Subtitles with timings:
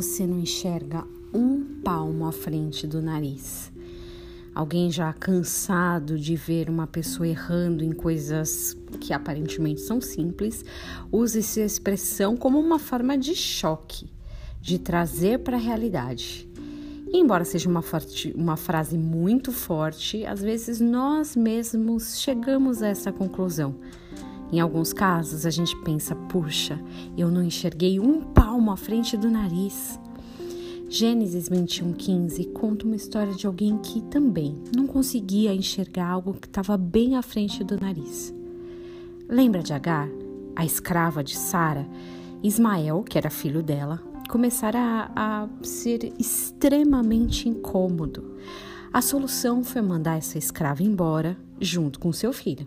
[0.00, 3.70] você não enxerga um palmo à frente do nariz?
[4.54, 10.64] Alguém já cansado de ver uma pessoa errando em coisas que aparentemente são simples,
[11.12, 14.08] usa essa expressão como uma forma de choque,
[14.58, 16.48] de trazer para a realidade.
[17.12, 22.88] E embora seja uma, forte, uma frase muito forte, às vezes nós mesmos chegamos a
[22.88, 23.74] essa conclusão.
[24.52, 26.80] Em alguns casos, a gente pensa: puxa,
[27.16, 29.98] eu não enxerguei um palmo à frente do nariz.
[30.88, 36.76] Gênesis 21:15 conta uma história de alguém que também não conseguia enxergar algo que estava
[36.76, 38.34] bem à frente do nariz.
[39.28, 40.08] Lembra de Agar,
[40.56, 41.86] a escrava de Sara?
[42.42, 44.78] Ismael, que era filho dela, começara
[45.14, 48.36] a, a ser extremamente incômodo.
[48.92, 52.66] A solução foi mandar essa escrava embora junto com seu filho.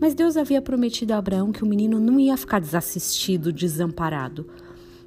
[0.00, 4.48] Mas Deus havia prometido a Abraão que o menino não ia ficar desassistido, desamparado.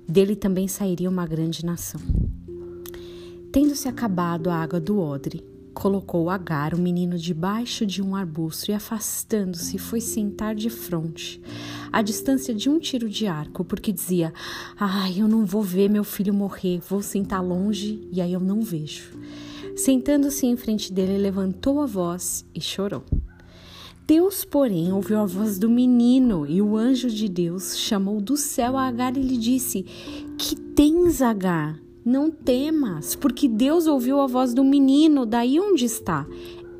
[0.08, 2.02] Dele também sairia uma grande nação.
[3.52, 8.74] Tendo-se acabado a água do odre, colocou Agar, o menino, debaixo de um arbusto e,
[8.74, 11.42] afastando-se, foi sentar de frente,
[11.92, 14.34] à distância de um tiro de arco, porque dizia:
[14.78, 18.62] Ai, eu não vou ver meu filho morrer, vou sentar longe e aí eu não
[18.62, 19.12] vejo.
[19.76, 23.04] Sentando-se em frente dele, levantou a voz e chorou.
[24.12, 28.78] Deus, porém, ouviu a voz do menino e o anjo de Deus chamou do céu
[28.78, 29.84] a Agar e lhe disse:
[30.38, 31.80] Que tens, Agar?
[32.04, 36.28] Não temas, porque Deus ouviu a voz do menino, daí onde está.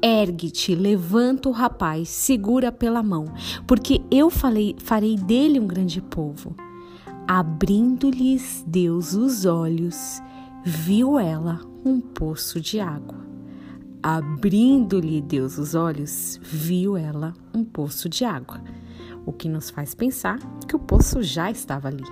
[0.04, 3.24] Ergue-te, levanta o rapaz, segura pela mão,
[3.66, 6.54] porque eu falei, farei dele um grande povo.
[7.26, 10.22] Abrindo-lhes Deus os olhos,
[10.66, 13.31] viu ela um poço de água.
[14.04, 18.60] Abrindo-lhe Deus os olhos, viu ela um poço de água,
[19.28, 22.04] o que nos faz pensar que o poço já estava ali.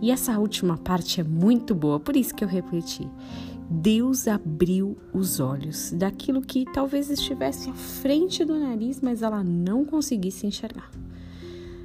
[0.00, 3.06] E essa última parte é muito boa, por isso que eu repeti.
[3.68, 9.84] Deus abriu os olhos daquilo que talvez estivesse à frente do nariz, mas ela não
[9.84, 10.90] conseguisse enxergar.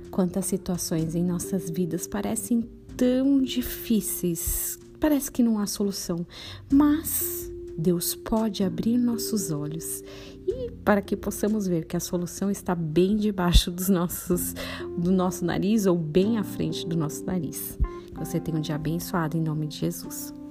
[0.09, 2.62] Quantas situações em nossas vidas parecem
[2.95, 6.25] tão difíceis, parece que não há solução,
[6.72, 10.03] mas Deus pode abrir nossos olhos
[10.47, 14.53] e para que possamos ver que a solução está bem debaixo dos nossos,
[14.97, 17.78] do nosso nariz ou bem à frente do nosso nariz.
[18.16, 20.44] Você tenha um dia abençoado em nome de Jesus.